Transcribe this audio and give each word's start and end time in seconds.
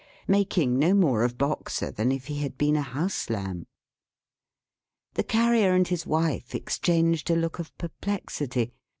Making 0.27 0.79
no 0.79 0.95
more 0.95 1.23
of 1.23 1.37
Boxer 1.37 1.91
than 1.91 2.11
if 2.11 2.25
he 2.25 2.39
had 2.39 2.57
been 2.57 2.75
a 2.75 2.81
house 2.81 3.29
lamb! 3.29 3.67
The 5.13 5.23
Carrier 5.23 5.75
and 5.75 5.87
his 5.87 6.07
wife 6.07 6.55
exchanged 6.55 7.29
a 7.29 7.35
look 7.35 7.59
of 7.59 7.77
perplexity. 7.77 8.73